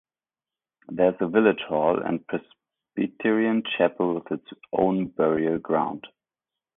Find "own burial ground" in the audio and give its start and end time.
4.73-6.07